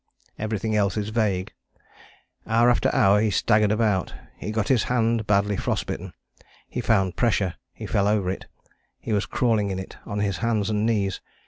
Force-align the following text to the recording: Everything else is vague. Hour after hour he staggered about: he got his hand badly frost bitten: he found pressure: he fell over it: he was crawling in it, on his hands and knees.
Everything 0.39 0.75
else 0.75 0.97
is 0.97 1.09
vague. 1.09 1.53
Hour 2.47 2.71
after 2.71 2.89
hour 2.91 3.21
he 3.21 3.29
staggered 3.29 3.71
about: 3.71 4.15
he 4.35 4.49
got 4.49 4.67
his 4.67 4.85
hand 4.85 5.27
badly 5.27 5.55
frost 5.55 5.85
bitten: 5.85 6.13
he 6.67 6.81
found 6.81 7.15
pressure: 7.15 7.53
he 7.71 7.85
fell 7.85 8.07
over 8.07 8.31
it: 8.31 8.47
he 8.99 9.13
was 9.13 9.27
crawling 9.27 9.69
in 9.69 9.77
it, 9.77 9.97
on 10.07 10.17
his 10.19 10.37
hands 10.37 10.71
and 10.71 10.87
knees. 10.87 11.21